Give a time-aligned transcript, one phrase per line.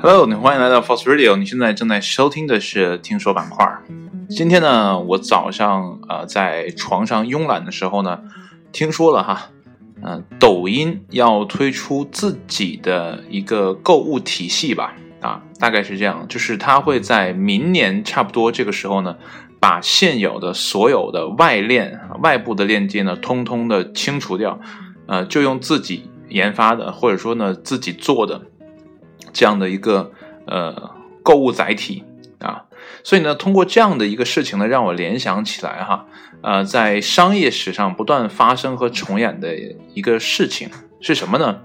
[0.00, 1.36] Hello，你欢迎来到 Force Radio。
[1.36, 3.66] 你现在正在收听的是听说板块。
[4.28, 8.20] 今天呢，我早上呃在床上慵懒的时候呢，
[8.70, 9.50] 听说了哈，
[10.04, 14.94] 嗯，抖音要推出自己的一个购物体系吧？
[15.20, 19.16] 啊，大概是这样，就是它会在明年差不多这个时候呢，
[19.58, 24.60] 把现有的所有的外链、外部的链接呢，通通的清除掉，
[25.08, 28.42] 呃，就用自己研发的或者说呢自己做的。
[29.32, 30.12] 这样的一个
[30.46, 30.90] 呃
[31.22, 32.04] 购物载体
[32.38, 32.64] 啊，
[33.02, 36.06] 所以呢，通过这样的一个事情呢，让我联想起来哈，
[36.42, 39.56] 呃，在商业史上不断发生和重演的
[39.94, 40.70] 一个事情
[41.00, 41.60] 是什么呢？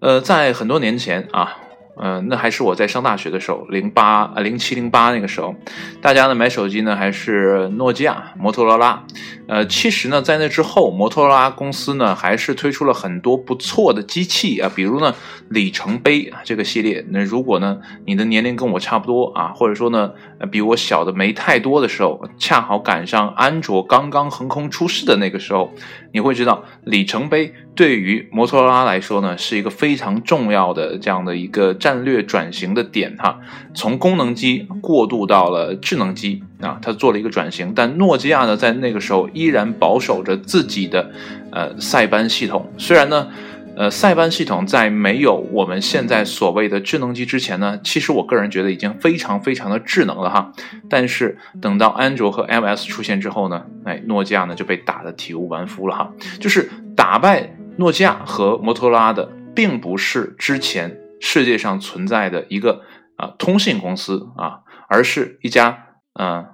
[0.00, 1.58] 呃，在很多年前啊。
[1.96, 5.54] 嗯，那还是我在上大学的时候，零八啊零七零八那个时候，
[6.00, 9.04] 大家呢买手机呢还是诺基亚、摩托罗拉。
[9.46, 15.14] 呃，其实呢，在那之后，摩托罗拉公司呢还是推出了很多不错的机器啊，比如呢
[15.50, 17.04] 里程碑这个系列。
[17.10, 20.10] 那如果呢你的年龄跟我差不多啊，或者说呢
[20.50, 25.70] 比我小的没太多的时候，恰好赶上安卓刚刚横空出世的那个时候，
[26.12, 27.52] 你会知道里程碑。
[27.76, 33.38] 对于摩托罗拉来说呢，是一个非常重要的这样的一个战略转型的点哈，
[33.74, 37.74] 从功能机过渡到了智能机啊，它做了一个转型。
[37.76, 41.10] 但诺基亚呢，在那个时候依然保守着自己的
[41.52, 43.28] 呃塞班系统，虽然呢。
[43.76, 50.52] 呃，塞班系统在没有我们现在所谓的智能机之前呢，其实我个人觉得已经非常非常的智能了哈。
[50.88, 56.12] 但是等到安卓和 iOS 出现之后呢，哎，诺基亚呢就被打得体无完肤了哈。
[56.38, 62.82] 就是打败诺基亚和摩托罗拉的，并不是之前世界上存在的一个
[63.16, 65.86] 啊通信公司啊，而是一家
[66.18, 66.46] 嗯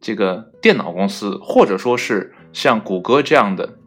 [0.00, 3.78] 这个电脑公司，或者说是像谷歌这样的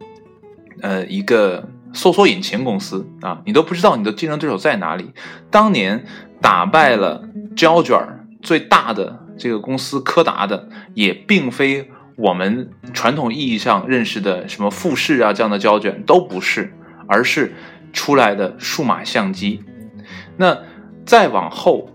[0.80, 1.68] 呃一个。
[1.96, 5.12] 搜索引擎公司啊，你都不知道你的竞争对手在哪里。
[5.48, 6.04] 当年
[6.40, 7.22] 打败了
[7.54, 7.96] 胶卷
[8.42, 16.74] 最大的这个公司柯达的，也并非我们传统意义上认识的什么富士啊这样的胶卷，都不是，
[17.06, 17.54] 而是
[17.92, 19.62] 出来的数码相机。
[20.36, 20.58] 那
[21.04, 21.90] 再往后。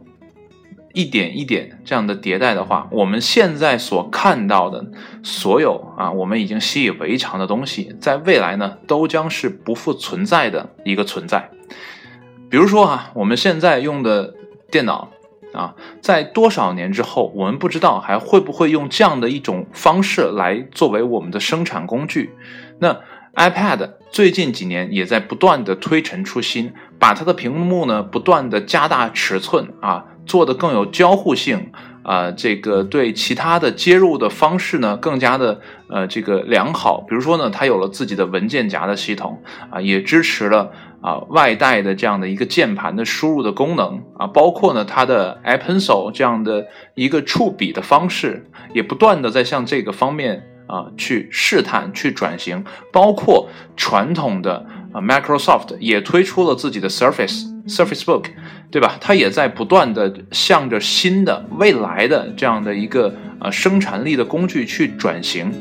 [0.91, 4.83] 一点一点这样的迭代的话，我们现在所看到的
[5.21, 11.51] 所有啊，我们已经习以为常的东西，在未来呢，都将是不复存在的一个存在。
[12.49, 14.33] 比如说啊，我们现在用的
[14.71, 15.11] 电脑
[15.53, 22.31] 啊，在多少年之后，我们不知道还会不会用这样的一种方式来作为我们的生产工具。
[22.79, 22.99] 那
[23.35, 30.05] iPad 最近几年也在不断的推陈出新，把它的屏幕呢不断的加大尺寸啊。
[30.25, 31.71] 做的更有交互性
[32.03, 37.01] 啊，这个对其他的接入的方式呢更加的呃这个良好。
[37.09, 40.71] 比如说呢，它有了自己的文件夹的系统啊，也支持了
[41.01, 52.63] 啊外带的这样的一个键盘的输入的功能啊，包括呢它的 iPencil 这样的一个触笔的方式，也不断的在向这个方面啊去试探去转型。
[52.93, 57.45] 包括传统的啊 Microsoft 也推出了自己的 Surface。
[57.67, 58.25] Surface Book，
[58.71, 58.97] 对吧？
[58.99, 65.53] 它也在不断的向着新的未来的这样的一个呃生产力的工具去转型。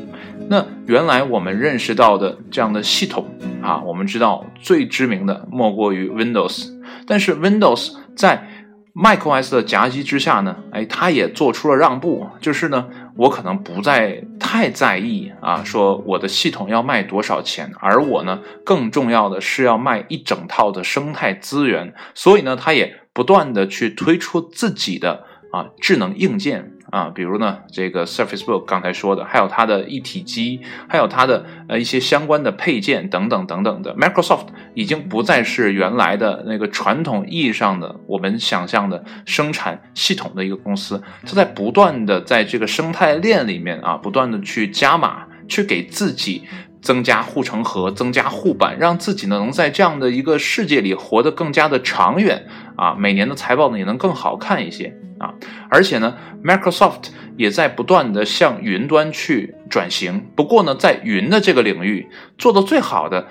[0.49, 3.27] 那原来我们认识到的这样的系统
[3.61, 6.67] 啊，我们知道最知名的莫过于 Windows，
[7.05, 8.58] 但是 Windows 在
[8.93, 12.87] macOS 的夹击之下呢，哎，它也做出了让步，就是呢。
[13.15, 26.71] 我可能不再太在意啊，说我的系统要卖多少钱，而我呢，更重要的是要卖一整套的生态资源，所以呢，它也不断的去推出自己的啊智能硬件。
[26.91, 33.95] 啊，比如呢，这个 Surface Book 刚才说的，还有它的一体机，还有它的呃一些相关的配件等等等等的。
[33.95, 46.43] Microsoft 已经不再是原来的那个传统意义上的我们想象的生产系统的一个公司，它在不断的在这个生态链里面啊，不断的去加码，去给自己
[46.81, 54.95] 增加护城河，增加护板，让自己呢能在这样的一个世界里活得更加的长远啊，每年的财报呢也能更好看一些。
[55.19, 55.33] 啊，
[55.69, 56.15] 而且呢
[56.45, 60.25] ，Microsoft 也在不断的向云端去转型。
[60.33, 63.27] 不过呢，在云的这个领域做的最好的，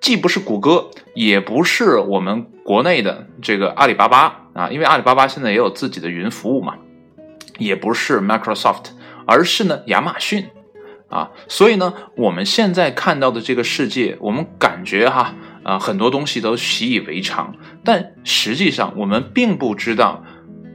[0.00, 6.74] 既不是谷歌，也不是我们国内的这个阿里巴巴啊，因为阿里巴巴现在也有自己的云服务嘛，
[7.56, 8.86] 也不是 Microsoft，
[9.24, 10.48] 而是呢亚马逊
[11.12, 11.30] 啊。
[11.46, 17.54] 所以呢，我们现在看到的这个世界，我们感觉哈啊很多东西都习以为常，
[17.84, 20.24] 但实际上我们并不知道。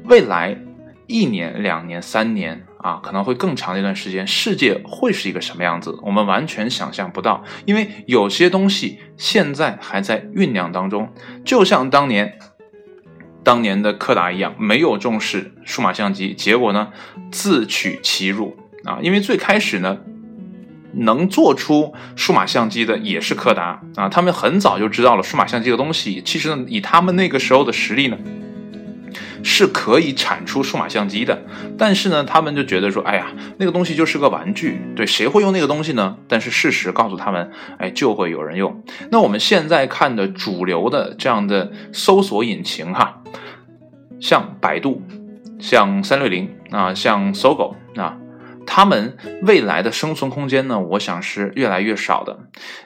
[0.09, 0.57] 未来
[1.05, 5.99] 一年、两年、三年啊，可能会更长的一段时间，世界会是一个什么样子？
[6.01, 11.13] 我们完全想象不到，因为有些东西现在还在酝酿当中。
[11.43, 12.39] 就像当年
[13.43, 16.87] 当年的柯达一样，没有重视数码相机，结果呢
[17.29, 18.55] 自取其辱
[18.85, 18.99] 啊！
[19.01, 19.97] 因为最开始呢，
[20.99, 26.21] 能做出数码相机的也是柯达啊，他们很早就知道了数码相机的东西。
[26.25, 28.17] 其实呢，以他们那个时候的实力呢。
[29.43, 31.41] 是可以产出数码相机的，
[31.77, 33.27] 但是呢，他们就觉得说，哎呀，
[33.57, 36.17] 那个东西就是个玩具，对，谁会用那个东西呢？
[36.27, 38.83] 但是事实告诉他们，哎，就会有人用。
[39.11, 43.21] 那我们现在看的主流的这样的搜索引擎哈，
[44.19, 45.01] 像百度，
[45.59, 48.17] 像三六零啊，像搜狗啊。
[48.67, 50.79] 他们未来的生存空间呢？
[50.79, 52.37] 我想是越来越少的。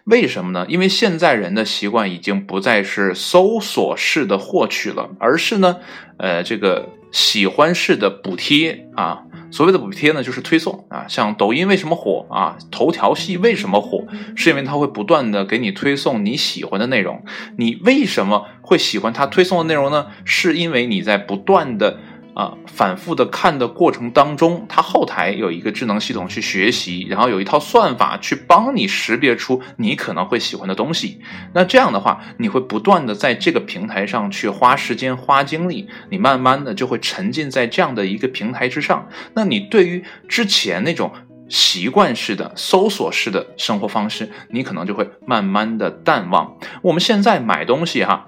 [0.05, 0.65] 为什么呢？
[0.69, 5.77] 因为现在人的习惯已经不再是搜索式的获取了，而是呢，
[6.17, 9.23] 呃，这个喜欢式的补贴啊。
[9.49, 11.05] 所谓的补贴呢，就是推送啊。
[11.09, 12.57] 像抖音为什么火啊？
[12.71, 14.05] 头条系为什么火？
[14.37, 17.25] 是因为它会不断的给你推送你喜欢的内容。
[17.57, 20.07] 你为什么会喜欢它推送的内容呢？
[20.23, 21.97] 是因为你在不断的。
[22.41, 31.21] 啊，反复的看的过程当中，它后台有一个智能系统去学习，然后有一套算法去帮你识别出你可能会喜欢的东西。
[31.53, 39.07] 那这样的话，你会不断的在这个平台上去花时间、花精力，你慢慢的就会沉浸在这样的一个平台之上。
[39.35, 41.11] 那你对于之前那种
[41.47, 46.57] 习惯式的搜索式的生活方式，你可能就会慢慢的淡忘。
[46.81, 48.25] 我们现在买东西哈，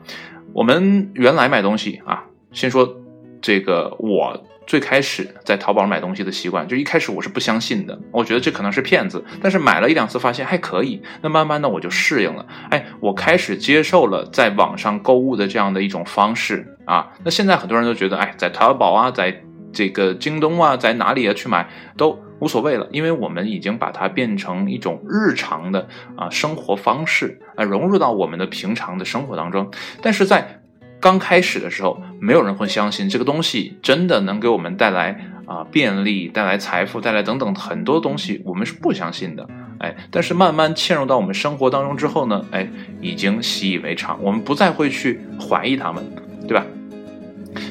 [0.54, 3.03] 我们原来买东西啊，先说。
[3.44, 9.22] 这个我最开始在淘宝买东西的习惯，就一开始我是不相信的，我觉得这可能是骗子。
[9.42, 12.46] 但是买了一两次，发现还可以，那慢慢的我就适应了。
[12.70, 17.12] 哎，我开始接受了在网上购物的这样的一种方式啊。
[17.26, 19.44] 那现在很多人都觉得，哎，在淘宝啊，在
[19.74, 21.68] 这个京东啊，在哪里啊去买
[21.98, 29.70] 都无所谓了，因为我们已经把它变成一种日常的啊生活方式啊，融入到我们的平常的生活当中。
[30.02, 30.63] 但是在
[31.04, 39.46] 刚开始的时候，没有人会相信这个东西真的能给我们带来啊便利、带来财富、带来等等很多东西，我们是不相信的。
[39.80, 42.70] 哎，但是慢慢嵌入到我们生活当中之后呢，哎，
[43.02, 46.02] 已经习以为常，我们不再会去怀疑他们，
[46.48, 46.66] 对吧？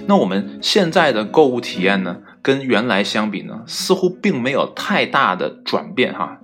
[0.06, 6.38] 那我们现在的购物体验呢，跟原来相比呢，似乎并没有太大的转变哈，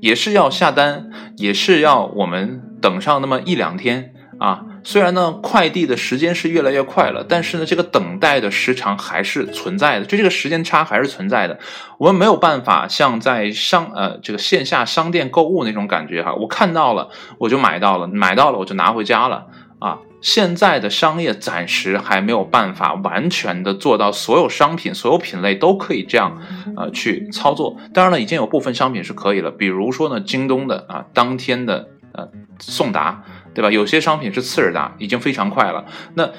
[0.00, 1.08] 也是要下单，
[1.38, 4.66] 也是要我们等上那么一两天啊。
[4.86, 11.58] 虽然呢，快递的时间是越来越快了，但是呢，这个等待的时长还是存在的，就这个时间差还是存在的。
[11.96, 17.08] 我们没有办法像在商呃这个线下商店购物那种感觉哈，我看到了
[17.38, 19.46] 我就买到了，买到了我就拿回家了
[19.78, 19.98] 啊。
[20.20, 26.40] 现在的商业暂时还没有办法完全的做到所有商品、所有品类都可以这样
[26.76, 27.76] 呃去操作。
[27.94, 32.28] 当然了，已经有部分商品是可以了，比如说呢，京东的啊当天的呃
[32.58, 33.24] 送达。
[33.54, 33.70] 对吧？
[33.70, 35.86] 有些商品是次日达，已经非常快了。
[36.14, 36.30] 那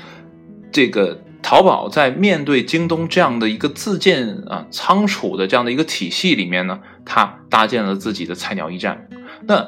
[0.71, 9.07] 这个淘宝在面对京东这样的一个自建啊仓储的这样的一个体系里面呢，它搭建了自己的菜鸟驿站。
[9.47, 9.67] 那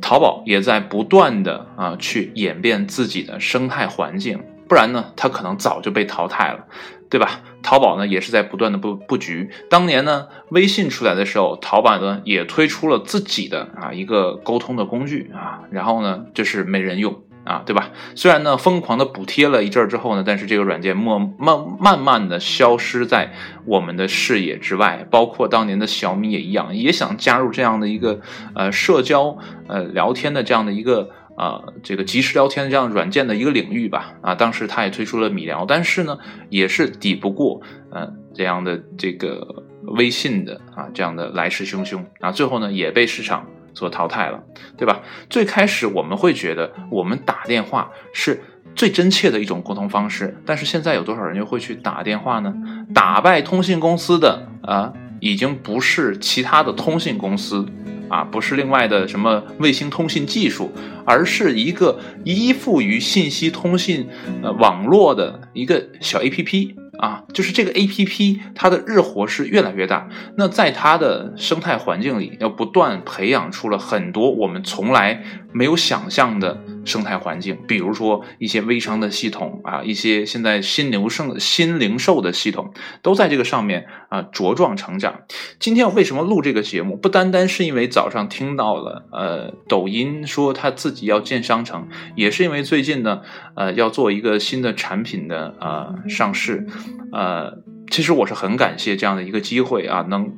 [0.00, 6.66] 淘宝也在不断的啊去演变自己的生态环境，不然呢，它可能早就被淘汰了。
[7.10, 7.40] 对吧？
[7.62, 9.50] 淘宝呢也是在不断的布布局。
[9.68, 17.90] 当年呢，微信出来的时候，淘宝呢也推出了自己的啊一个沟通的工具啊，然后呢就是没人用啊，对吧？
[18.14, 23.32] 虽然呢疯狂的补贴了一阵儿之后呢，但是这个软件慢慢慢慢的消失在
[23.64, 25.06] 我们的视野之外。
[25.10, 28.20] 包括当年的小米也一样，也想加入这样的一个
[28.54, 29.36] 呃社交
[29.66, 31.10] 呃聊天的这样的一个。
[31.38, 36.18] 啊，这个即时聊天这样软件的一个领域吧，啊，当时他也推出了米聊，但是呢，
[36.50, 44.42] 也是抵不过，呃，这样的这个微信的啊，这样的来势汹汹啊，最后呢，也被市场所淘汰了，
[44.76, 45.00] 对吧？
[45.30, 48.42] 最开始我们会觉得我们打电话是
[48.74, 52.52] 最真切的一种沟通方式，但是现在有多少人又会去打电话呢？
[52.92, 57.64] 打败通信公司的啊，已经不是其他的通信公司。
[58.08, 60.72] 啊，不是另外的什么卫星通信技术，
[61.04, 64.08] 而是一个依附于信息通信
[64.42, 70.08] 呃网络的一个小 A P P 啊，就是这个 A P P 它的日活是越来越大。
[70.36, 76.62] 那在它的生态环境里，要不断培养出了很多我们从来没有想象的。
[76.84, 85.20] 生态环境，比如说一些微商的系统啊，一些现在新流盛新零售的系统，都在这个上面啊茁壮成长。
[85.58, 86.96] 今天我为什么录这个节目？
[86.96, 91.86] 不单单是因为早上听到了呃抖音说他自己要建商城，
[92.16, 93.20] 也是因为最近呢
[93.54, 96.66] 呃要做一个新的产品的呃上市，
[97.12, 97.52] 呃
[97.90, 100.32] 其实我是很感谢这样的一个机会啊能。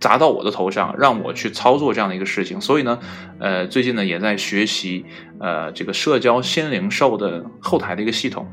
[0.00, 2.98] 砸到我的头上，让我去操作这样的一个事情，所以呢，
[3.38, 5.04] 呃，最近呢也在学习，
[5.40, 8.46] 呃，这个社交新零售的后台的一个系统。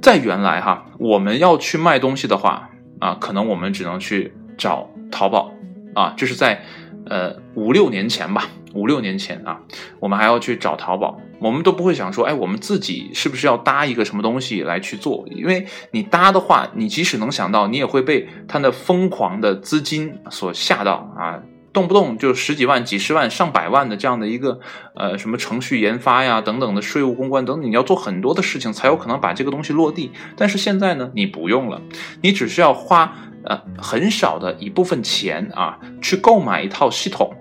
[0.00, 5.52] 在原来哈，我们要去卖东西的话啊，可能我们只能去找淘宝
[5.94, 6.62] 啊，就是在
[7.06, 8.48] 呃五六年前吧。
[8.74, 9.60] 五六年前啊，
[10.00, 15.24] 我们还要去找淘宝，我们都不会想说，哎，我们自己是不是要搭一个什么东西来去做？
[15.30, 21.40] 因为你搭的话，你即使能想到，你也会被他那疯狂的资金所吓到啊，
[21.72, 24.58] 动不动就十几万、几十万、上百万的这样的一个
[24.96, 30.10] 呃什么程序研发呀等等的税务公关等，你要做很多的事情才有可能把这个东西落地。
[30.36, 31.80] 但是现在呢，你不用了，
[32.22, 37.34] 你只需要花呃很少的一部分钱啊，去购买一套系统。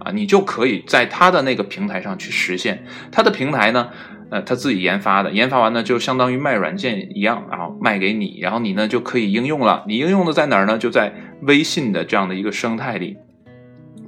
[0.00, 2.84] 啊，你就可以在他的那个平台上去实现。
[3.10, 3.88] 他的平台呢，
[4.30, 9.84] 呃，他自己研发的，研发完呢就相当于卖软件一样，然后卖给你，然后你呢就可以应用了。
[9.88, 10.78] 你应用的在哪儿呢？
[10.78, 11.12] 就在
[11.42, 13.16] 微信的这样的一个生态里。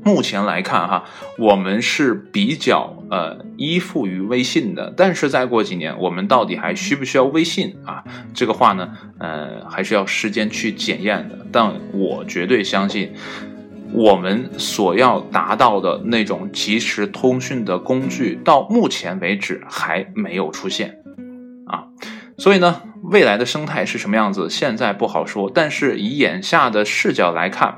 [0.04, 1.04] 目前来看哈，
[1.38, 8.02] 我们是比较呃依附于微信的，但是再过几年，我们到底还需不需要微信啊？
[8.34, 11.38] 这个话呢，呃，还是要时间去检验的。
[11.52, 13.12] 但我绝对相信。
[13.92, 21.00] 我们所要达到的那种即时通讯的工具，到目前为止还没有出现，
[21.66, 21.86] 啊，
[22.38, 25.50] 所以呢，未来的生态是什么样子，现在不好说。
[25.52, 27.74] 但是以眼下的视角来看，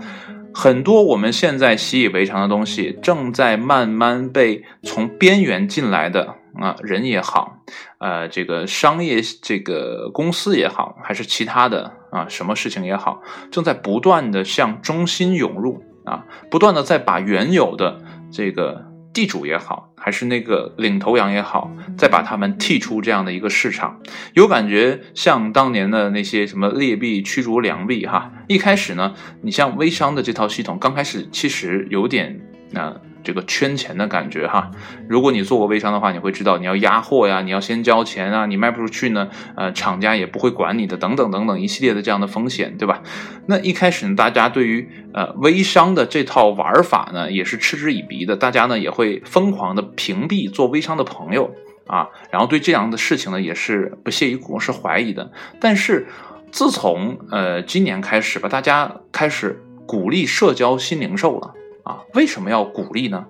[0.54, 7.58] 很多我们现在习以为常的东西，正在慢慢被从边缘进来的啊人也好，
[7.98, 15.82] 呃，这个商业这个公司也好，还是其他的啊什么事情也好，正在不断的向中心涌入。
[16.04, 18.00] 啊，不断的在把原有的
[18.32, 24.00] 这个地主也好，还是那个领头羊也好，再把他们剔出这样的一个市场，
[24.34, 28.32] 有感觉像当年的那些什么劣币驱逐良币哈。
[28.48, 32.40] 一开始呢，你像微商的这套系统，刚开始其实有点
[32.74, 32.96] 啊。
[33.22, 34.70] 这个圈钱的感觉哈，
[35.08, 43.02] 如果你做过微商的话，你会知道你要压货呀，你要先交钱啊，你卖不出去呢，呃，厂家也不会管你的，等等等等一系列的这样的风险，对吧？
[43.46, 51.54] 那一开始呢，大家对于呃微商的这套玩法呢，也是嗤之以鼻的，大家呢也会疯狂的屏蔽做微商的朋友
[51.86, 55.30] 啊，然后对这样的事情呢也是不屑一顾，是怀疑的。
[55.60, 56.06] 但是
[56.50, 61.54] 自从呃今年开始吧，大家开始鼓励社交新零售了。
[61.84, 63.26] 啊，为什么要鼓励呢？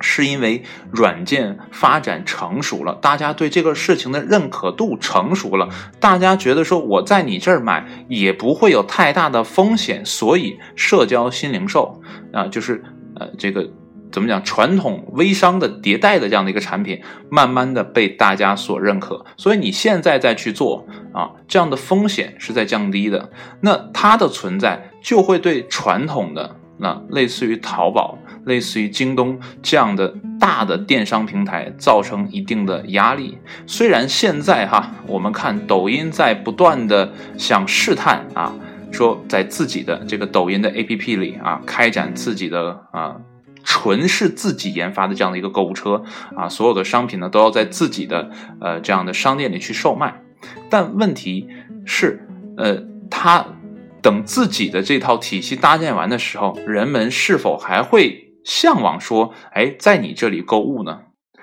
[0.00, 0.62] 是因为
[0.92, 12.00] 软件发展成熟了，大家对这个事情的认可度成熟了，大家觉得说我在你这儿买也不会有太大的风险，所以社交新零售
[12.32, 12.84] 啊，就是
[13.16, 13.68] 呃这个
[14.12, 26.54] 怎么讲，传统微商的迭代的这样的一个产品，慢慢的被大家所认可，所以你现在再去做啊，这样的风险是在降低的，那它的存在就会对传统的。
[26.78, 33.36] 那类似于淘宝、类似于京东这样的大的电商平台，造成一定的压力。
[33.66, 38.54] 虽然现在哈，我们看抖音在不断的想试探啊，
[38.92, 43.16] 说在自己的这个抖音的 APP 里啊，开展自己的啊，
[43.64, 46.04] 纯是自己研发的这样的一个购物车
[46.36, 48.30] 啊，所有的商品呢都要在自己的
[48.60, 50.22] 呃这样的商店里去售卖。
[50.70, 51.48] 但问题
[51.84, 53.44] 是，呃，它。
[54.08, 61.00] 等自己的这套体系搭建完的时候，人们是否还会向往说，哎，在你这里购物呢？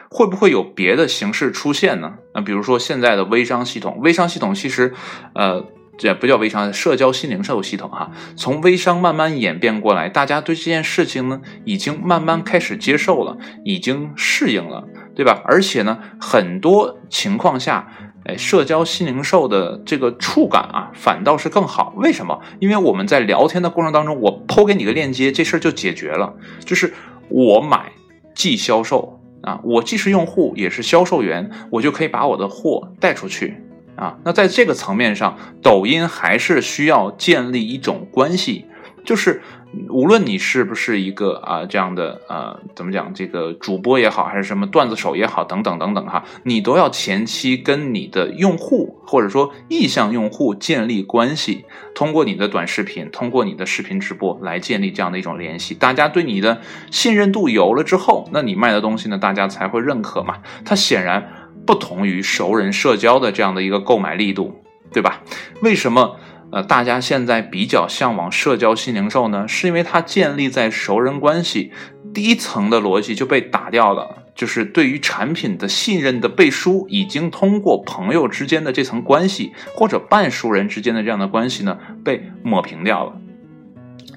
[0.09, 2.15] 会不会有别的形式出现呢？
[2.33, 4.95] 那比如说现在的微商系统，微商系统其实，
[5.35, 5.63] 呃，
[5.99, 8.09] 这不叫微商，社交新零售系统哈。
[8.35, 15.39] 从微商慢慢演变过来，大家对这件事情呢，已经慢慢开始接受了，已经适应了，对吧？
[15.45, 17.87] 而且呢，很多情况下。
[18.25, 21.93] 哎，社交新零售的这个触感啊，反倒是更好。
[21.97, 22.41] 为什么？
[22.59, 26.33] 因为我们在聊天的过程当中，我抛给你个链接，这事儿就解决了。
[26.65, 26.91] 就是
[27.29, 27.91] 我买
[28.33, 33.57] 即销售啊，我既是用户也是销售员，我就可以把我的货带出去
[33.95, 34.17] 啊。
[34.23, 38.65] 那在这个层面上，抖音还是需要建立一种关系，
[39.05, 39.41] 就是。
[39.89, 55.75] 无论你是不是一个啊这样的呃怎么讲这个主播也好，还是什么段子手也好，等等等等哈，你都要前期跟你的用户或者说意向用户建立关系，通过你的短视频，通过你的视频直播来建立这样的一种联系。
[55.75, 60.37] 大家对你的信任度有了之后，那你卖的东西呢，大家才会认可嘛。
[60.63, 65.21] 它显然不同于熟人社交的这样的一个购买力度，对吧？
[65.61, 66.15] 为什么？
[66.51, 71.71] 呃，大家现在比较向往社交新零售呢，是因为它建立在熟人关系
[72.13, 83.13] 低层的逻辑就被打掉了，就是对于产品的信任的背书，已经通过朋友之间的这层关系或者半熟人之间的这样的关系呢，被抹平掉了。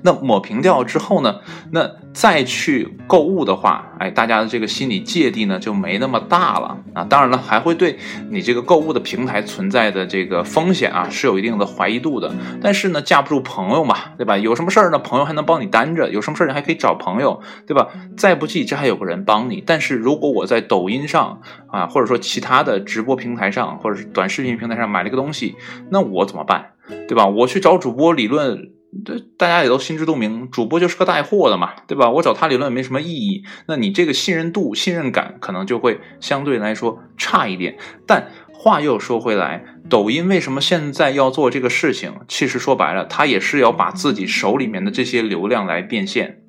[0.03, 1.37] 那抹平掉之后呢？
[1.71, 7.05] 那再去购物的话，哎，大家的这个心理芥蒂呢就没那么大了啊。
[7.05, 7.97] 当然了，还会对
[8.31, 12.33] 你这个购物的平台存在的这个风险啊是有一定的怀疑度的。
[12.61, 14.37] 但是呢，架不住朋友嘛，对吧？
[14.37, 17.89] 有什么事儿呢，朋友还能帮你担着；有什么事儿你还可以找朋友，对吧？
[18.17, 19.63] 再不济，这还有个人帮你。
[19.65, 25.55] 但是如果我在抖音上啊，或者说其他的直播平台上，或者是短视频平台上买了个东西，
[25.91, 26.71] 那我怎么办？
[27.07, 27.27] 对吧？
[27.27, 28.73] 我去找主播理论。
[29.05, 32.09] 对，大家也都心知肚明，主播就是个带货的嘛，对吧？
[32.11, 33.45] 我找他理论没什么意义。
[33.67, 37.77] 那你这个信任度、信任感可能就会相对来说差一点。
[38.07, 42.15] 但话又说回来，抖音为什么现在要做这个事情？
[42.29, 46.41] 其实说白了，他也是要把自己手里面的这些流量来变现。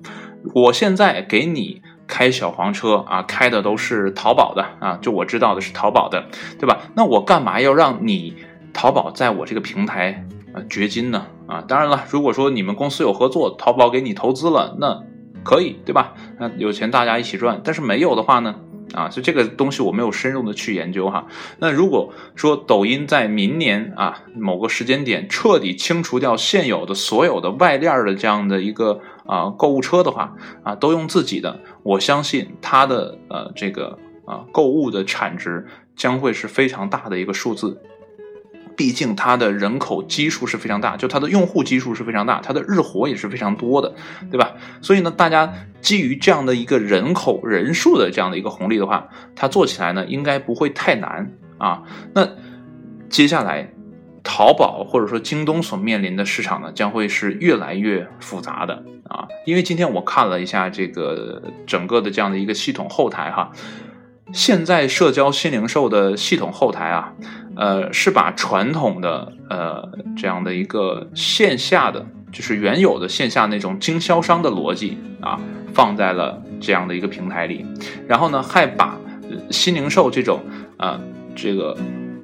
[0.54, 6.26] 我现在给你开小黄车啊，开的都是淘宝的啊，就我知道的是淘宝的，
[6.58, 6.80] 对吧？
[6.96, 8.34] 那我干嘛要让你
[8.72, 10.26] 淘宝在我这个平台？
[10.54, 11.26] 啊，掘金呢？
[11.46, 15.02] 啊，当然了，如果说你们公司有合作，淘宝给你投资了，那
[15.42, 16.14] 可以，对吧？
[16.38, 17.60] 那有钱大家一起赚。
[17.62, 18.56] 但是没有的话呢？
[18.92, 21.24] 啊，就这个东西我没有深入的去研究哈。
[21.60, 35.64] 那如果说抖音在明年啊某个时间点彻底清除掉现有的所有的外链的这样的一个啊购物车的话啊，都用自己的，我相信它的呃这个啊购物的产值
[35.94, 37.80] 将会是非常大的一个数字。
[38.80, 43.94] 毕竟它的人口基数是非常大，就它的用户基数是非常大，它的日活也是非常多的，
[44.30, 44.52] 对吧？
[44.80, 49.06] 所以呢，大家基于这样的一个人口人数的这样的一个红利的话，
[49.36, 51.82] 它做起来呢应该不会太难啊。
[52.14, 52.26] 那
[53.10, 53.70] 接下来，
[54.24, 59.28] 淘宝或者说京东所面临的市场呢，将会是越来越复杂的啊。
[59.44, 63.52] 因为今天我看了一下这个整个的这样的一个系统后台哈。
[64.32, 67.12] 现在社交新零售的系统后台啊，
[67.56, 75.38] 呃，是把传统的呃这样的一个线下的，就是原有的线下那种经销商的逻辑啊，
[75.74, 77.66] 放在了这样的一个平台里，
[78.06, 78.96] 然后呢，还把
[79.50, 80.40] 新零售这种
[80.76, 81.00] 啊
[81.34, 81.76] 这个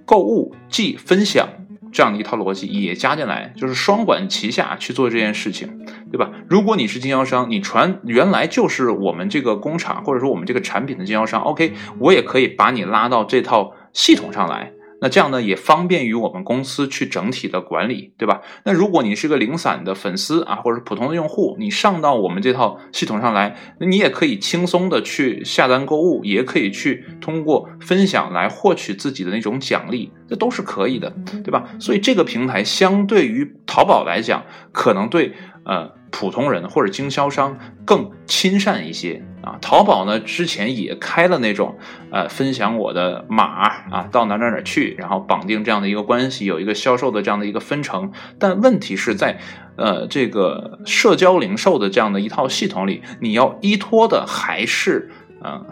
[0.04, 1.48] 购物即分享。
[1.96, 5.78] 这样的一套逻辑也加进来，就是双管齐下去做这件事情，
[6.12, 6.30] 对吧？
[6.46, 14.72] 如果你是经销商，你传原来就是我们这个工厂或者说我们这个产品的经销商，OK，我也可以把你拉到这套系统上来。
[15.00, 18.40] 那这样呢，也方便于我们公司去整体的管理，对吧？
[18.64, 31.12] 那如果你是个零散的粉丝啊，或者普通的用户，你上到我们这套系统上来，那你也可以轻松的去下单购物，也可以去通过分享来获取自己的那种奖励，这都是可以的，
[31.44, 31.68] 对吧？
[31.78, 35.34] 所以这个平台相对于淘宝来讲，可能对
[35.66, 35.96] 呃。
[36.12, 41.76] 普通人或者经销商更亲善一些啊，淘宝呢之前也开了那种，
[42.10, 43.44] 呃，分享我的码
[43.90, 48.12] 啊，到哪哪哪去，然后绑定这样的一个关系，有一个销售的这样的一个分成。
[48.38, 49.38] 但问题是在，
[49.76, 55.10] 呃，这个社交零售的这样的一套系统里，你要依托的还是，
[55.42, 55.66] 呃，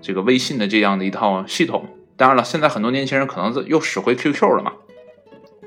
[0.00, 1.88] 这个微信的这样的一套系统。
[2.16, 4.72] 当然了，现在很多年轻人可能又使回 QQ 了嘛。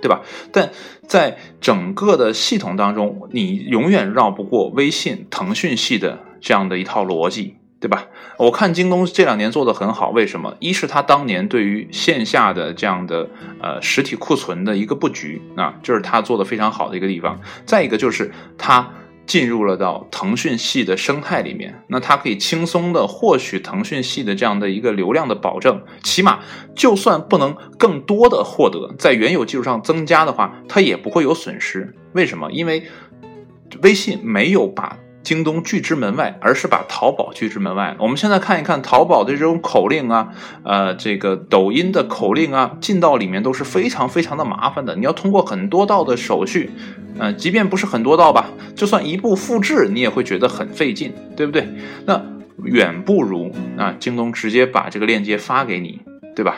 [0.04, 0.22] 对吧？
[0.52, 0.70] 但
[1.08, 8.08] 在整个的系统当中，你永远绕不过微信、腾讯系的这样的一套逻辑，对吧？
[8.38, 10.58] 我看京东这两年做的很好，为什么？
[10.60, 13.30] 一是它当年对于线下的这样的
[13.62, 17.40] 呃实体库存的一个布局啊，就是它做的非常好的一个地方。
[17.66, 18.92] 再一个就是他。
[19.26, 26.40] 进入了到腾讯系的生态里面，那它可以轻松的获取腾讯系的这样的一个流量的保证，起码
[26.76, 31.96] 就算不能更多的获得，在原有基础上增加的话，它也不会有损失。
[32.14, 32.52] 为什么？
[32.52, 32.84] 因为
[33.82, 34.98] 微信没有把。
[35.24, 37.96] 京东拒之门外，而是把淘宝拒之门外。
[37.98, 40.30] 我们现在看一看淘宝的这种口令啊，
[40.64, 44.96] 呃，这个抖音的口令啊，进到里面都是非常非常的麻烦的。
[44.96, 46.70] 你要通过很多道的手续，
[47.18, 51.68] 呃，即便不是很多道吧，就算一步复制，你也会觉得很费劲，对不对？
[52.06, 52.22] 那
[52.64, 56.02] 远不如啊，京东直接把这个链接发给你，
[56.36, 56.58] 对吧？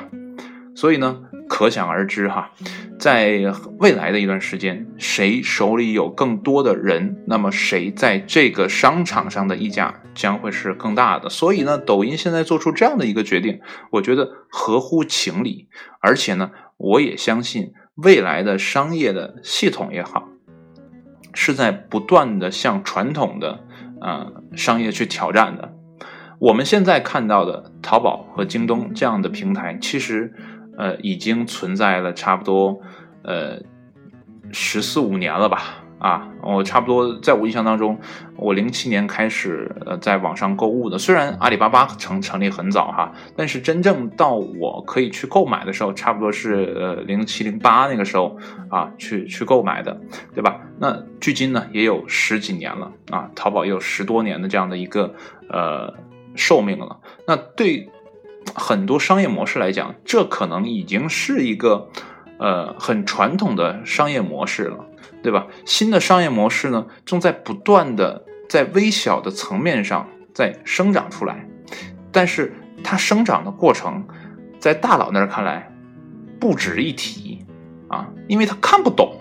[0.76, 1.22] 所以呢。
[1.48, 2.50] 可想而知哈，
[2.98, 11.30] 在未来的一段时间，谁手里有更多的人，那么谁在这个商场上的溢价将会是更大的。
[11.30, 13.60] 所以呢，抖音现在做出这样的一个决定，
[13.92, 15.70] 我觉得合乎情理。
[16.00, 20.28] 而且呢，我也相信未来的商业的系统也好，
[21.36, 23.64] 是在不断的向传统的
[24.02, 25.76] 呃商业去挑战的。
[26.40, 30.34] 我们现在看到的淘宝和京东这样的平台，其实。
[30.78, 32.80] 呃，已经存在了差不多，
[33.24, 33.60] 呃，
[34.52, 38.00] 十四五年了吧，啊，我差不多在我印象当中，
[38.36, 40.98] 我零七年开始呃在网上购物的。
[40.98, 48.38] 虽然阿里巴巴成成立很早哈，但是真正到我可以去购买的时候，差不多是呃零七零八那个时候
[48.70, 50.00] 啊去去购买的，
[50.34, 50.60] 对吧？
[50.78, 55.16] 那距今呢也有十几年了啊，淘宝也有十多年的这样的一个
[55.50, 55.94] 呃
[56.36, 57.00] 寿命了。
[57.26, 57.90] 那对
[58.54, 61.90] 很多商业模式来讲，这可能已经是一个
[62.38, 64.86] 呃很传统的商业模式了。
[65.22, 65.48] 对吧？
[65.66, 71.48] 新的商业模式呢，正在不断的在微小的层面上在生长出来，
[72.12, 72.54] 但是
[72.84, 74.06] 它生长的过程，
[74.60, 75.68] 在大佬那儿看来
[76.40, 77.44] 不值一提
[77.88, 79.20] 啊，因为他看不懂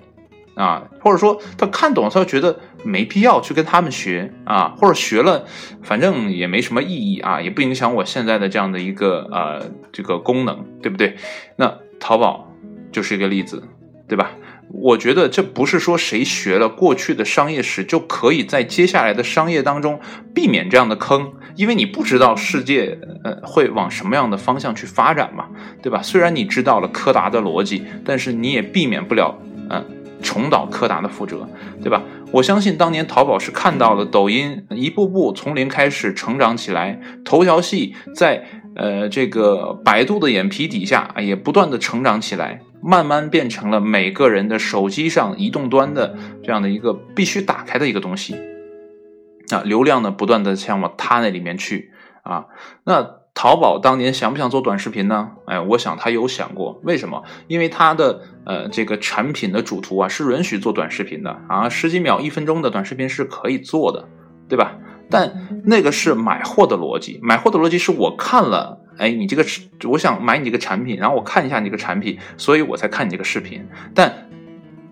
[0.54, 5.44] 啊，或者说他看懂，他觉得没必要去跟他们学啊，或者学了，
[5.82, 11.16] 反正也没什么意义啊，也不影响我现在的这样的一个呃这个功能，对不对？
[11.56, 12.52] 那淘宝
[12.92, 13.62] 就是一个例子，
[14.08, 14.30] 对吧？
[14.70, 20.00] 我觉得这不是说谁学了过去的商业史就可以在接下来的商业当中
[20.34, 25.48] 避免这样的坑，因为你不知道世界呃会往什么样的方向去发展嘛，
[25.82, 26.00] 对吧？
[26.02, 29.38] 虽然你知道了柯达的逻辑，但是你也避免不了
[29.70, 29.84] 嗯
[30.24, 31.46] 重蹈柯达的覆辙，
[31.80, 32.02] 对吧？
[32.32, 42.62] 我相信当年淘宝是看到了抖音一步步从零开始成长起来，头条系在呃这个百度的眼皮底下也不断的成长起来。
[42.87, 48.34] 慢慢变成了每个人的手机上移动端的这样的一个必须打开的一个东西
[49.48, 51.92] 啊，流量呢不断的向往它那里面去
[52.24, 52.44] 啊。
[52.84, 55.32] 那淘宝当年想不想做短视频呢？
[55.46, 57.24] 哎，我想他有想过，为什么？
[57.48, 64.08] 因为他的呃这个产品的主图啊是允许做短视频的啊，十几秒、一分钟的短视频是可以做的，
[64.48, 64.78] 对吧？
[65.10, 68.80] 但那个是买货的逻辑，买货的逻辑是我看了。
[68.96, 69.44] 哎，你这个
[69.90, 73.66] 我想买你这个产品，然后我看一下你这个产品，所以我才看你这个视频。
[73.92, 74.30] 但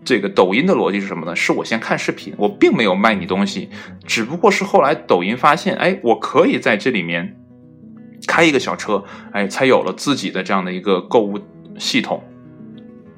[0.05, 1.37] 这个抖音的逻辑是什么呢？
[1.37, 3.71] 是我先看视频，我并没有卖你东西，
[4.05, 7.41] 只不过是后来抖音发现，哎，我可以在这里面
[8.27, 11.39] 开一个小车，哎，才有了自己的这样的一个购物
[11.79, 12.23] 系统。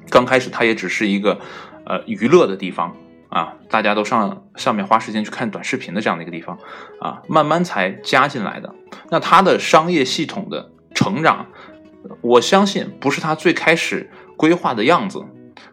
[0.09, 1.39] 刚开始它也只是一个
[1.85, 2.95] 呃娱乐的地方。
[3.27, 6.57] 啊，大家都上上面花时间去看短视频的这样的一个地方，
[7.01, 8.73] 啊，慢慢才加进来的。
[9.09, 11.47] 那它的商业系统的成长，
[12.21, 15.21] 我相信不是他最开始规划的样子，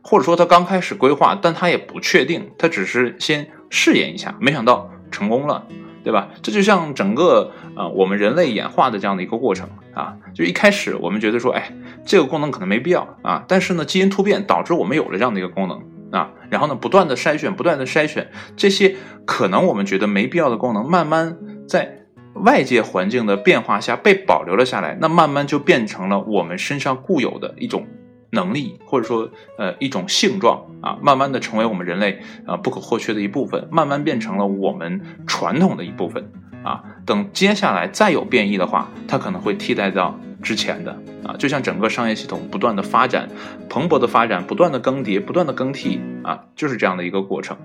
[0.03, 5.64] 或者说他刚开始规划，但他也不确定，他只是先试验一下，没想到成功了，
[6.02, 6.28] 对吧？
[6.42, 11.72] 这就像整个呃我们人类演化的这样的一个过程啊，就一开始我们觉得说，哎，
[12.04, 15.80] 这个功能可能没必要啊，但是呢，基因突变导致我们有了这样的一个功能。
[16.12, 27.86] 啊，然后呢，不断的筛选，不断的筛选这些可能我们觉得没必要的功能，慢慢在外界环境的变化下被保留了下来，那慢慢就变成了我们身上固有的一种
[28.33, 36.31] 能力，或者说呃一种性状啊，慢慢的成为我们人类啊不可或缺的一部分，慢慢变成了我们传统的一部分
[36.62, 36.83] 啊。
[37.07, 40.18] 等接下来再有变异的话，它可能会替代到。
[40.42, 40.90] 之前的
[41.25, 43.29] 啊，就像整个商业系统不断的发展、
[43.68, 47.57] 蓬勃的发展、不断的更迭、不断的更替啊，就是这样的一个过程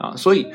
[0.00, 0.14] 啊。
[0.16, 0.48] 所以，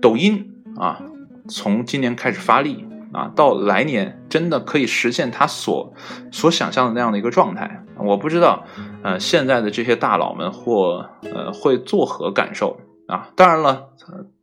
[0.00, 1.00] 抖音啊，
[1.48, 5.94] 从今年开始发力啊，到来年真的可以实现他所
[6.30, 7.84] 所想象的那样的一个状态。
[7.98, 8.66] 我不知道，
[9.02, 13.30] 呃，现在的这些大佬们或呃会作何感受啊？
[13.36, 13.88] 当然了。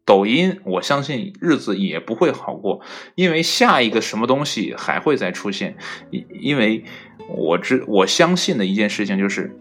[0.05, 2.81] 抖音，我相信日子也不会好过，
[3.13, 5.77] 因为下一个什么东西还会再出现。
[6.09, 6.83] 因因为
[7.37, 9.55] 我知我相信的一件事情就是，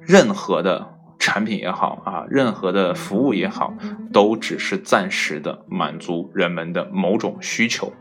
[0.00, 3.74] 任何的产品也好啊，任何的服务也好，
[4.12, 7.92] 都只是暂时的满足人们的某种需求，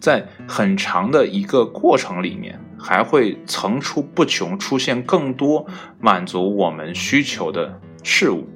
[0.00, 5.66] 在很长的一个过程里面，还会层出不穷出现更多
[6.00, 8.46] 满足我们需求的事物。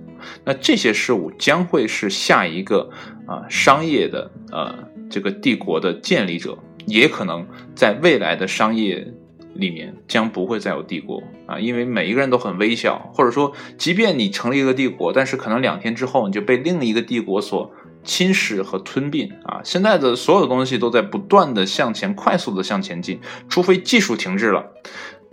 [0.45, 2.91] 那这些事物将会是下一个
[3.27, 4.79] 啊商业的呃
[5.09, 9.15] 这个帝国的建立者，也可能在未来的商业
[9.55, 17.71] 里面将不会再有帝国啊，因为每一个人都很微小，或者说，即便你成立一个帝国，但是可能两天之后你就被另一个帝国所
[18.05, 19.61] 侵蚀和吞并啊。
[19.65, 24.65] 现在的所有东西都在不断的向前，快速的向前进，除非技术停滞了，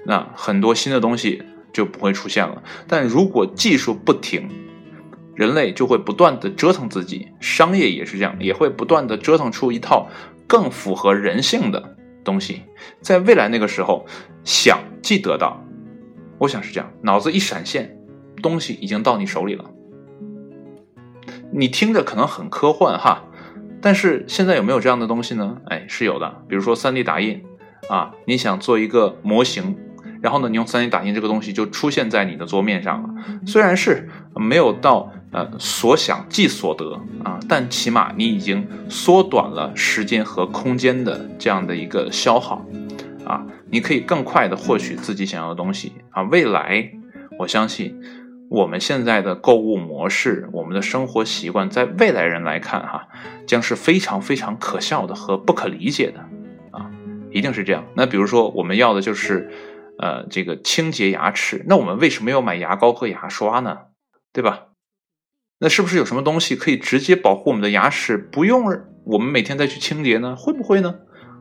[0.06, 2.64] 那很多新的东西就不会出现了。
[2.88, 4.50] 但如果技术不停，
[5.36, 10.10] 人类就会不断的折腾自己，商业也是这样，也会不断的折腾出一套
[10.48, 11.97] 更符合人性的
[12.28, 12.62] 东西。
[13.02, 14.06] 在未来那个时候，
[14.44, 15.64] 想即得到，
[16.38, 17.98] 我想是这样，脑子一闪现，
[18.44, 19.66] 东西已经到你手里了。
[21.52, 23.24] 你听着可能很科幻哈，
[23.82, 25.58] 但是现在有没有这样的东西呢？
[25.68, 27.42] 哎，是有的，比如说 3D 打印
[27.90, 29.78] 啊，你想做一个模型。
[30.20, 33.10] 然后呢，你用 3D 打印这个东西就出现在你的桌面上了。
[33.46, 42.66] 虽然是没有到呃所想即所得啊，但起码你已经缩短了时间和空间的这样的一个消耗
[43.26, 46.24] 啊，你可以更快的获取自己想要的东西啊。
[46.24, 46.92] 未来，
[47.40, 48.00] 我相信
[48.50, 53.08] 我们现在的购物模式，我们的生活习惯，在未来人来看哈，
[53.46, 56.20] 将是非常非常可笑的和不可理解的
[56.72, 56.90] 啊，
[57.32, 57.86] 一定是这样。
[57.96, 59.52] 那比如说，我们要的就是。
[60.00, 63.80] 呃，这个清洁牙齿，那我们为什么要买牙膏和牙刷呢？
[64.32, 64.66] 对吧？
[65.60, 68.66] 那是不是有什么东西可以直接保护我们的牙齿，不用
[69.06, 70.36] 我们每天再去清洁呢？
[70.36, 70.96] 会不会呢？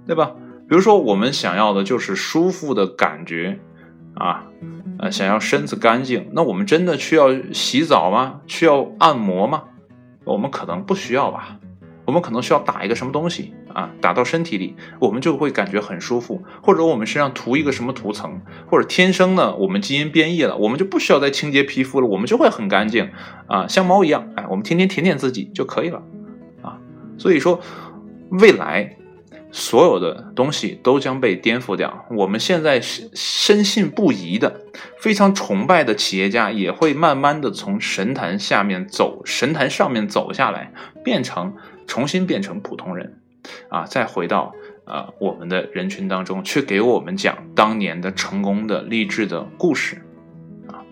[0.06, 0.32] 对吧？
[0.68, 3.60] 比如说，我们想要的就是舒服的感觉
[4.14, 4.46] 啊，
[4.98, 8.40] 呃，想要身子干净，那我们真的需要洗澡吗？
[8.46, 9.64] 需要按摩吗？
[10.24, 11.58] 我们可能不需要吧。
[12.06, 16.42] 我们可能需要打一个什么东西啊，打到身体里，我们就会感觉很舒服。
[16.62, 18.40] 或者我们身上涂一个什么涂层，
[18.70, 23.10] 或者天生呢，我们基因变异了，我们就不需要再清洁皮肤了，我们就会很干净
[23.48, 26.00] 啊，像猫一样，哎，我们天天舔舔自己就可以了
[26.62, 26.78] 啊。
[27.18, 27.60] 所以说，
[28.30, 28.96] 未来
[29.50, 32.06] 所有的东西都将被颠覆掉。
[32.10, 34.60] 我们现在深信不疑的、
[35.00, 41.52] 非常崇拜的企业家，也会慢慢的从神坛下面走，神坛上面走下来，变成。
[41.86, 43.20] 重新变成普通人，
[43.68, 50.02] 啊，再回到啊我们的人群当中，去给我们讲当年的成功的励志的故事，
[50.68, 50.84] 啊，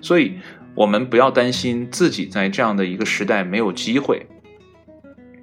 [0.00, 0.38] 所以
[0.74, 4.26] 我们不要担心自己在这样的一个时代没有机会，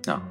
[0.08, 0.24] 啊，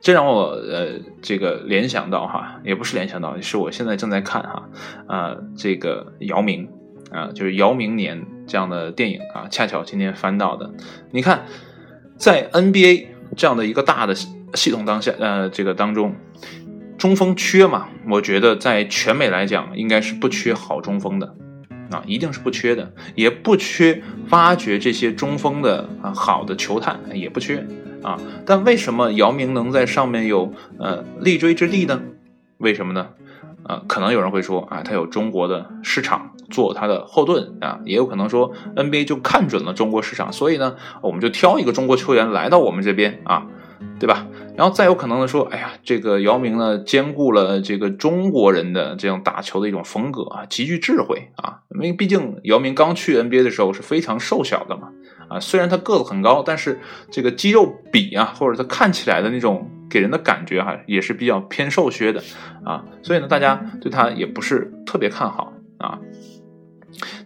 [0.00, 4.68] 这让我呃这个联想到哈，也不是联想到，是我现在正在看哈，
[5.06, 6.68] 啊这个姚明。
[7.08, 10.68] 啊，就是姚明年这样的电影啊，恰巧今天翻到的，
[11.12, 11.46] 你看
[12.16, 13.06] 在 NBA。
[13.36, 14.14] 这样的一个大的
[14.54, 16.14] 系统当下，呃，这个当中，
[16.96, 17.88] 中锋缺嘛？
[18.08, 21.34] 我觉得在全美来讲，应该是不缺好中锋的，
[21.90, 27.66] 啊，一定是不缺的，也不缺挖掘这些中锋的啊好的球探，也不缺
[28.02, 28.18] 啊。
[28.46, 32.00] 但为什么姚明能在上面有呃立锥之地呢？
[32.56, 33.08] 为什么呢？
[33.66, 43.46] 啊，可能有人会说啊，他有中国的市场做他的后盾啊，也有可能说 NBA 就看准了中国市场，所以呢，我们就挑一个中国球员来到我们这边啊，
[43.98, 44.26] 对吧？
[44.56, 54.88] 然后再有可能的说，哎呀，这个姚明呢，兼顾了这个中国人的这样打球的一种风格啊，极具智慧啊，因为毕竟姚明刚去 NBA 的时候是非常瘦小的嘛。
[55.28, 56.78] 啊，虽然他个子很高，但是
[57.10, 62.22] 这个肌肉比啊，或者他看起来的那种给人的感觉哈，也是比较偏瘦削的
[62.64, 65.98] 啊，所以呢，大家对他也不是特别看好啊。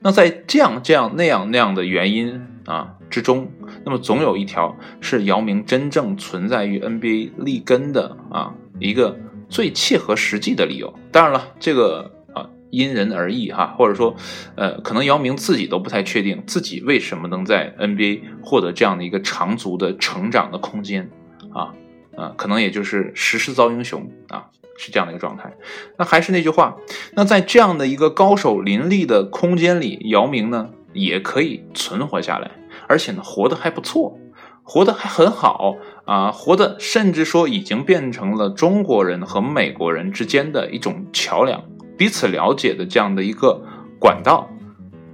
[0.01, 3.51] 那在这样这样那样那样的原因啊之中，
[3.85, 9.18] 那么总有一条是姚明真正存在于 NBA 立根的啊一个
[9.49, 10.92] 最切合实际的理由。
[11.12, 12.49] 当然了，这个啊。
[12.70, 14.14] 因人而异哈，或者说，
[14.55, 21.11] 呃，可能姚明自己都不太确定自己为什么能在 NBA 获得这样的一个长足的成长的空间
[21.53, 21.75] 啊
[22.20, 25.50] 啊，可能也就是时势造英雄啊，是这样的一个状态。
[25.96, 26.76] 那还是那句话，
[27.14, 32.50] 那在这样的一个高手林立的空间里，姚明呢也可以存活下来，
[32.87, 34.18] 而且呢活得还不错，
[34.62, 41.64] 活得还很好啊，活得甚至说已经变成了中国人和美国人之间的一种桥梁。
[41.96, 43.62] 彼此了解的这样的一个
[43.98, 44.50] 管道，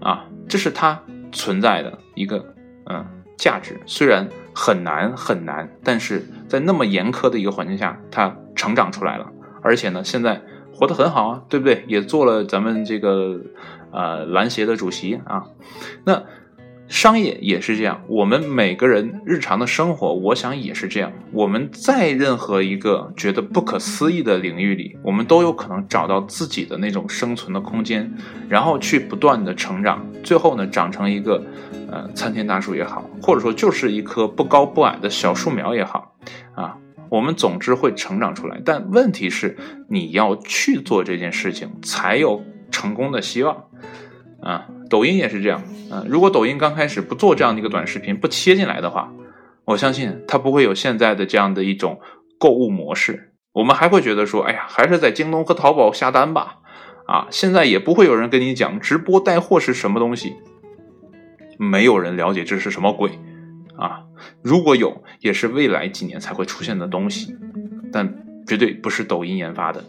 [0.01, 2.45] 啊，这是它存在的一个
[2.91, 3.05] 嗯
[3.37, 3.81] 价值。
[3.87, 10.41] 虽然很难很难，但是在那么严苛的一个环境下，他成长出来了，而且呢，现在
[10.73, 11.85] 活得很好啊，对不对？
[11.87, 13.39] 也做了咱们这个
[13.91, 15.45] 呃篮协的主席啊，
[16.05, 16.23] 那。
[16.89, 21.13] 商业也是这样，我们每个人日常的生活，我想也是这样。
[21.33, 28.09] 我们在任何一个觉得不可思议的领域里，我们都有可能找到自己的那种生存的空间，
[28.49, 31.43] 然后去不断的成长，最后呢，长成一个
[31.91, 36.15] 呃参天大树也好，或者说就是一棵不高不矮的小树苗也好，
[36.55, 38.63] 啊，我们总之会成长出来。
[38.65, 39.57] 但问题是，
[39.89, 43.65] 你要去做这件事情，才有成功的希望。
[44.41, 45.63] 啊，抖音也是这样。
[45.91, 49.13] 啊，如果抖音刚开始不做这样的一个短视频，不切进来的话，
[49.65, 52.01] 我相信它不会有现在的这样的一种
[52.39, 53.33] 购物模式。
[53.53, 56.59] 我们还会觉得说，哎呀，还是在京东和淘宝下单吧。
[57.07, 60.35] 啊，现在也不会有人跟你讲直播带货是什么东西，
[61.59, 63.19] 没有人了解这是什么鬼。
[63.77, 64.03] 啊，
[64.43, 67.37] 如果有，也是未来几年才会出现的东西，
[67.93, 68.13] 但
[68.47, 69.85] 绝对不是抖音研发的。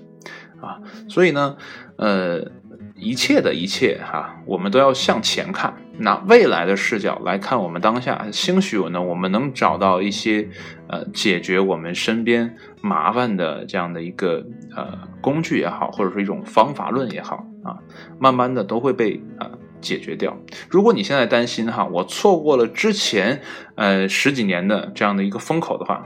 [0.61, 0.79] 啊，
[1.09, 1.57] 所以呢，
[1.97, 2.51] 呃。
[2.97, 8.27] 一切的一切哈，我们都要向前看，拿未来的视角来看我们当下。
[8.31, 10.49] 兴许呢，我们能找到一些
[10.87, 14.43] 呃解决我们身边麻烦的这样的一个
[14.75, 17.77] 呃工具也好，或者说一种方法论也好啊，
[18.19, 20.35] 慢慢的都会被呃解决掉。
[20.67, 23.41] 如果你现在担心哈，我错过了之前
[23.75, 26.03] 呃十几年的这样的一个风口的话，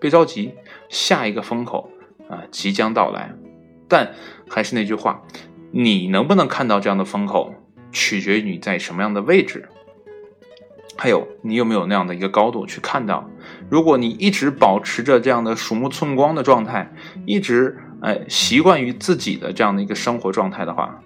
[0.00, 0.54] 别着急，
[0.88, 1.90] 下一个风口
[2.30, 3.34] 啊即将到来。
[3.88, 4.14] 但
[4.48, 5.20] 还是那句话，
[5.72, 7.54] 你能不能看到这样的风口，
[7.92, 9.68] 取决于你在什么样的位置。
[10.96, 13.30] 还有，你有没有那样的一个高度去看到？
[13.70, 16.92] 如果你一直保持着这样的鼠目寸光的状态，
[17.24, 21.00] 一直哎习惯于自己的这样的一个生活状态的话，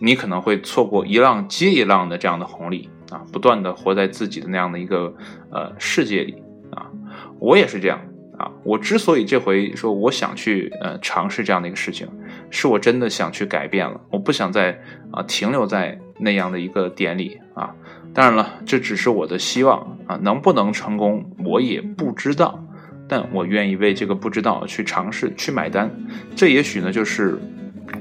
[0.00, 5.14] 你可能会错过一浪接一浪的这样的红利啊，不断的活在自己的那样的一个
[5.50, 6.90] 呃世界里啊。
[7.38, 7.98] 我也是这样
[8.36, 8.50] 啊。
[8.64, 12.06] 我之所以这回说我想去呃尝试这样的一个事情，
[12.50, 14.80] 是我真的想去改变了，我不想再
[15.10, 17.74] 啊停留在那样的一个点里啊。
[18.14, 22.64] 当然了，这只是我的希望啊，能不能成功我也不知道，
[23.06, 25.90] 但我愿意为这个不知道去尝试去买单。
[26.34, 27.38] 这也许呢，就是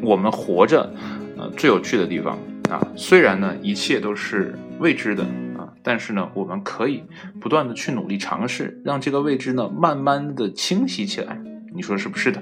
[0.01, 0.91] 我们活着
[1.37, 2.81] 呃最有趣的地方啊。
[2.95, 5.23] 虽然呢一切都是未知的
[5.57, 7.03] 啊，但是呢我们可以
[7.39, 11.37] 不断的去努力尝试，让这个未知呢慢慢的清晰起来。
[11.75, 12.41] 你说是不是的？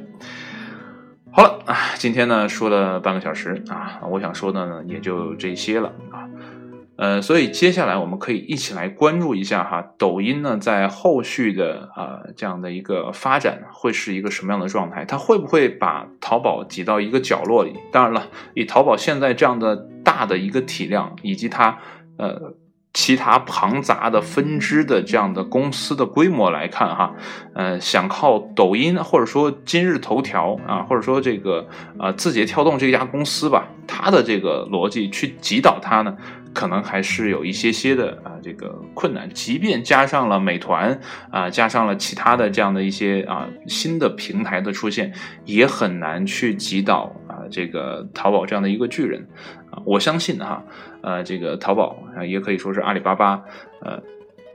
[1.36, 6.30] 好了啊，今天呢说了半个小时啊，我想说的呢也就这些了啊。
[6.96, 15.04] 呃，所以接下来我们可以一起来关注一下哈，抖音呢在后续的啊这样的一个发展会是一个什么样的状态？
[15.04, 17.74] 它会不会把淘宝挤到一个角落里？
[17.92, 21.80] 当然了，以淘宝现在这样的大的一个体量，以及它
[22.18, 22.54] 呃
[22.96, 27.14] 其他庞杂的分支的这样的公司的规模来看哈，
[27.54, 31.68] 呃，想靠抖音或者说今日头条啊，或者说这个
[32.00, 36.16] 呃字节跳动这家公司吧，它的这个逻辑去挤倒它呢？
[36.54, 39.30] 可能还是有一些些的啊，这个困难。
[39.32, 40.98] 即便加上了美团
[41.30, 45.12] 啊，加上了其他的这样的一些啊新的平台的出现，
[45.44, 49.28] 也很难去击倒啊这个淘宝这样的一个巨人。
[49.84, 50.64] 我相信哈，
[51.02, 53.44] 呃，这个淘宝啊，也可以说是阿里巴巴，
[53.82, 54.02] 呃，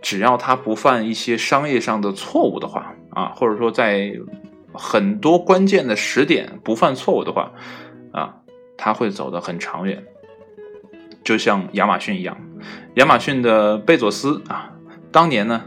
[0.00, 4.12] 只要他不犯一些商业上的错误的话啊，或者说在
[4.72, 7.52] 很多关键的时点不犯错误的话
[8.12, 8.36] 啊，
[8.76, 10.02] 他会走得很长远。
[11.22, 12.36] 就像亚马逊一样，
[12.94, 14.72] 亚马逊的贝佐斯啊，
[15.12, 15.62] 当年呢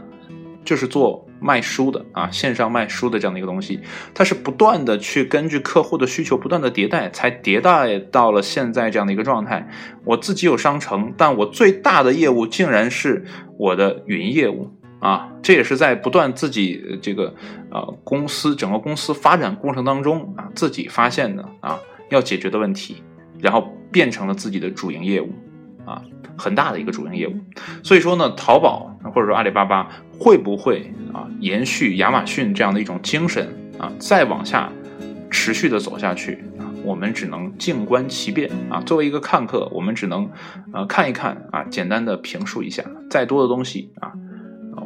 [0.64, 3.78] 就是做卖书的啊，线上卖书的这样的一个东西，
[4.14, 9.68] 它是不断的去根据客户的需求不断的迭代，才迭代到了现在这样的一个状态。
[10.04, 13.26] 我自己有商城，但我最大的业务竟然是
[13.58, 17.34] 我的云业务啊，这也是在不断自己这个
[17.70, 21.78] 呃公司整个公司发展过程当中啊自己发现的啊
[22.08, 23.02] 要解决的问题，
[23.38, 25.30] 然后变成了自己的主营业务。
[25.84, 26.02] 啊，
[26.36, 27.34] 很大的一个主营业务，
[27.82, 34.70] 所以说呢，淘宝或者说阿里巴巴会不会啊延续亚马逊这样的一种精神啊，再往下
[35.30, 36.70] 持续的走下去啊？
[36.84, 38.80] 我们只能静观其变啊。
[38.82, 40.30] 作为一个看客，我们只能
[40.72, 42.84] 呃看一看啊，简单的评述一下。
[43.10, 44.12] 再多的东西啊，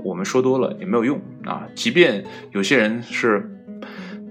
[0.02, 1.66] 我们说多了也没有用啊。
[1.74, 3.50] 即便有些人是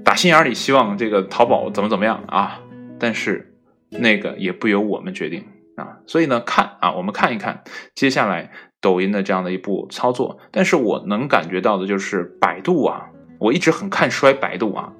[0.03, 2.59] 打心眼里希望这个淘宝怎么怎么样啊，
[2.97, 3.53] 但是
[3.89, 5.43] 那个也不由我们决定。
[5.77, 7.63] 啊，所以呢，看啊，我们看一看
[7.95, 10.39] 接下来抖音的这样的一步操作。
[10.51, 14.93] 但是我能感觉到的就是百度啊，我一直很看衰百度啊，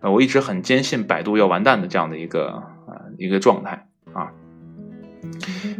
[0.00, 2.48] 呃，我一直很坚信百度要完蛋的这样的一个
[2.86, 4.30] 啊一个状态啊。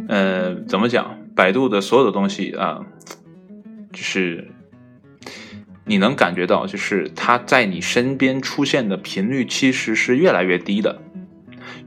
[0.07, 1.17] 呃，怎么讲？
[1.35, 2.85] 百度的所有的东西啊，
[3.93, 4.49] 就是
[5.85, 10.99] 你能感觉到，就是它在你身边出现的频率其实是越来越低的。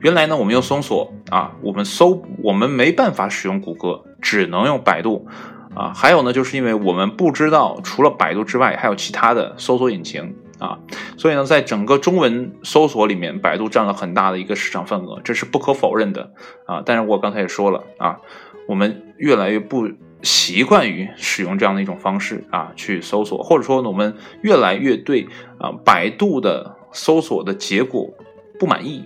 [0.02, 5.28] 原来呢，我们用搜索啊，我们搜，我们没办法使用谷歌，只能用百度
[5.76, 5.92] 啊。
[5.94, 10.76] 还有呢，就是因为我们不知道除了百度之外还有其他的搜索引擎啊，
[11.16, 16.32] 所以呢，在整个中文搜索里面，百度占了很大的一个市场份额，这是不可否认的
[16.66, 16.82] 啊。
[16.84, 18.18] 但是我刚才也说了啊，
[18.66, 19.88] 我们越来越不
[20.22, 28.10] 习惯于使用这样的一种方式啊去搜索，或者说呢，我们越来越对啊百度的搜索的结果
[28.58, 29.04] 不满意。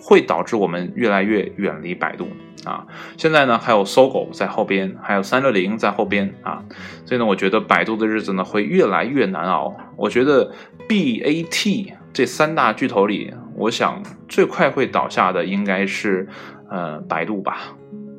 [0.00, 2.28] 会导致我们越来越远离百度
[2.64, 2.86] 啊！
[3.16, 6.64] 现在呢，还有搜狗在后边，还有三六零在后边啊，
[7.04, 9.74] 所以呢，我觉得百度的日子呢会越来越难熬。
[9.96, 10.52] 我觉得
[10.88, 16.28] B A T 这三大巨头里，我想最快会倒下的应该是
[16.70, 17.74] 呃百度吧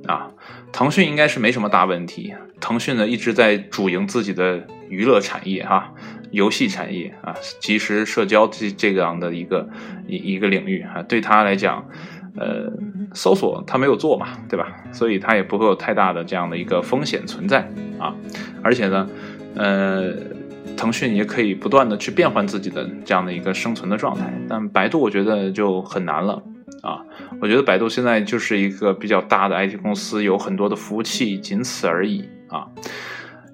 [0.06, 0.32] 啊，
[0.72, 2.34] 腾讯应该是没什么大问题。
[2.62, 5.94] 腾讯呢一直在主营自己的娱乐产业哈。
[6.36, 9.70] 游戏产业啊，即时社交这这样的一个
[10.06, 11.88] 一一个领域啊，对他来讲，
[12.36, 12.70] 呃，
[13.14, 14.68] 搜索他没有做嘛，对吧？
[14.92, 17.66] 所以他也不会有太大的这样的一个风险存在
[17.98, 18.14] 啊。
[18.62, 19.10] 而且呢，
[19.56, 20.14] 呃，
[20.76, 26.44] 腾讯也可以不断的去变换自己的这样的一个生存的状态，但百度我觉得就很难了
[26.82, 27.00] 啊。
[27.40, 32.68] 我觉得百度现在就是一个比较大的 IT 公司，有很多的服务器，仅此而已啊。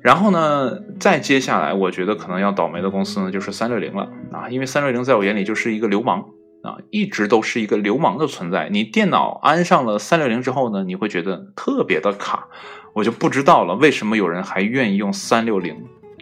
[0.01, 6.25] 然后呢，再接下来，我觉得可能要倒霉的公司呢，就是三六零了啊，因为三六零在我眼里就是一个流氓
[6.63, 8.67] 啊，一直都是一个流氓的存在。
[8.69, 12.47] 你电脑安上了三六零之后呢，你会觉得特别的卡，
[12.93, 15.75] 我就不知道了，为什么有人还愿意用三六零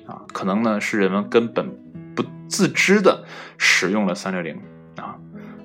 [0.05, 0.27] 啊？
[0.33, 1.69] 可能呢是人们根本
[2.13, 3.23] 不自知的
[3.57, 4.57] 使用了三六零
[4.97, 5.15] 啊。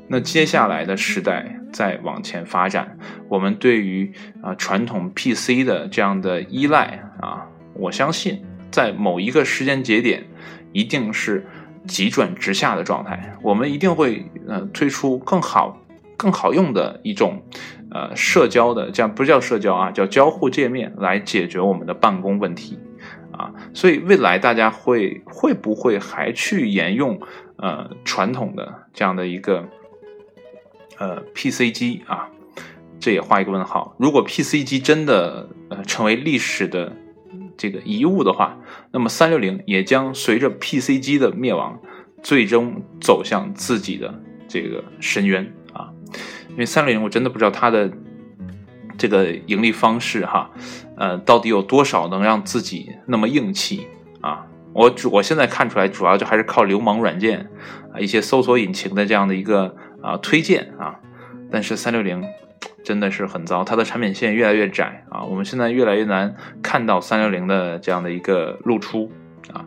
[0.07, 2.97] 那接下来的时代再往前发展，
[3.29, 7.47] 我们对于啊传统 PC 的这样的依赖啊。
[7.75, 10.25] 我相信，在某一个时间节点，
[10.72, 11.47] 一定是
[11.87, 13.37] 急转直下的状态。
[13.43, 15.79] 我们一定会呃推出更好、
[16.16, 17.43] 更好用的一种
[17.91, 22.79] 呃社交的，这样不叫社交啊，叫交互界面来解决我们的办公问题
[23.33, 23.53] 啊。
[23.72, 27.20] 所以未来大家会会不会还去沿用
[27.57, 29.68] 呃传统的这样的一个
[30.99, 32.29] 呃 PC 机啊？
[33.01, 33.95] 这也画一个问号。
[33.99, 36.91] 如果 PC 机真的呃成为历史的，
[37.57, 38.59] 这个遗物的话，
[38.91, 41.81] 那么三六零也将随着 PC 机的灭亡，
[42.23, 44.13] 最终走向自己的
[44.49, 45.91] 这个深渊啊！
[46.51, 47.91] 因为三六零，我真的不知道它的
[48.99, 50.51] 这个盈利方式哈，
[50.97, 53.87] 呃，到底有多少能让自己那么硬气
[54.21, 54.47] 啊？
[54.73, 57.49] 我主我现在看出来，主要就还是靠流氓软件
[57.93, 60.97] 啊，一些搜索引擎的这样的一个啊推荐啊，
[61.51, 62.25] 但是三六零。
[62.85, 69.11] 真的是很糟，它的产品线越来越窄啊，我们现在越来越难看到三六零的这样的一个露出
[69.53, 69.65] 啊，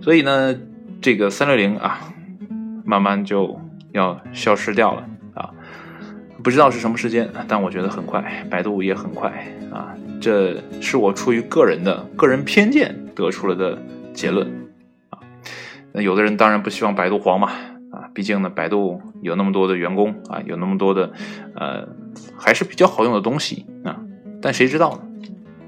[0.00, 0.54] 所以呢，
[1.00, 2.00] 这个三六零啊，
[2.84, 3.60] 慢慢就
[3.92, 5.50] 要消失掉了啊，
[6.42, 9.30] 不知道是什么时间，但我觉得很快，百度也很快
[9.72, 13.78] 啊，这是我出于个人的个人偏见得出了的
[14.12, 14.46] 结论
[15.10, 15.18] 啊，
[15.92, 17.50] 那有的人当然不希望百度黄嘛。
[17.92, 21.10] 啊，毕竟呢，百度有那么多的员工啊，有那么多的，
[21.54, 21.88] 呃，
[22.38, 24.00] 还是比较好用的东西啊。
[24.40, 25.02] 但谁知道呢？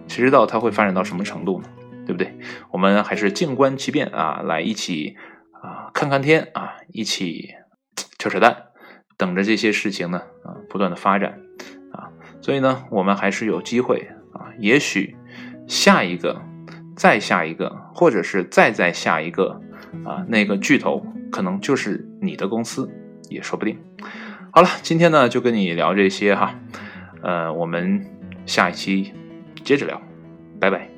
[0.06, 1.68] 谁知道它会发展到什么程度呢？
[2.06, 2.38] 对不对？
[2.70, 5.16] 我们还是静观其变啊，来一起
[5.62, 7.54] 啊看看天啊，一起
[8.18, 8.56] 扯扯淡，
[9.16, 11.40] 等着这些事情呢啊不断的发展
[11.92, 12.08] 啊。
[12.40, 15.16] 所以呢，我们还是有机会啊，也许
[15.66, 16.40] 下一个，
[16.96, 19.60] 再下一个，或者是再再下一个
[20.04, 21.04] 啊，那个巨头。
[21.30, 22.90] 可能就是你的公司，
[23.28, 23.78] 也说不定。
[24.58, 26.52] 好了，今天呢就跟你聊这些哈，
[27.22, 28.04] 呃，我们
[28.44, 29.12] 下一期
[29.62, 30.02] 接着聊，
[30.58, 30.97] 拜拜。